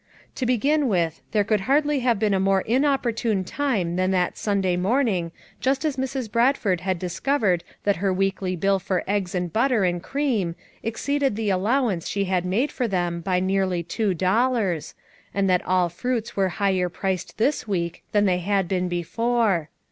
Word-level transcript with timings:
To 0.33 0.47
begin 0.47 0.87
with, 0.87 1.21
there 1.31 1.43
could 1.43 1.59
hardly 1.69 1.99
have 1.99 2.17
been 2.17 2.33
a 2.33 2.39
more 2.39 2.61
inopportune 2.61 3.43
time 3.43 3.97
than 3.97 4.09
that 4.09 4.35
Saturday 4.35 4.75
morning 4.75 5.31
just 5.59 5.85
as 5.85 5.95
Mrs. 5.95 6.31
Bradford 6.31 6.81
had 6.81 6.97
discovered 6.97 7.63
that 7.83 7.97
her 7.97 8.11
weekly 8.11 8.55
bill 8.55 8.79
for 8.79 9.03
eggs 9.07 9.35
and 9.35 9.53
butter 9.53 9.83
and 9.83 10.01
cream, 10.01 10.55
exceeded 10.81 11.35
the 11.35 11.51
allowance 11.51 12.07
she 12.09 12.23
had 12.25 12.45
made 12.45 12.71
for 12.71 12.87
them 12.87 13.19
by 13.21 13.39
nearly 13.39 13.83
two 13.83 14.15
dollars, 14.15 14.95
and 15.35 15.47
that 15.47 15.63
all 15.67 15.87
fruits 15.87 16.35
were 16.35 16.49
higher 16.49 16.89
priced 16.89 17.37
this 17.37 17.67
week 17.67 18.01
than 18.11 18.25
they 18.25 18.39
had 18.39 18.67
been 18.67 18.89
before. 18.89 19.69